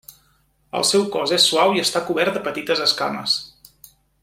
El 0.79 0.85
seu 0.91 1.03
cos 1.15 1.33
és 1.37 1.45
suau 1.51 1.77
i 1.79 1.83
està 1.83 2.03
cobert 2.09 2.39
de 2.39 2.43
petites 2.49 2.83
escames. 2.87 3.37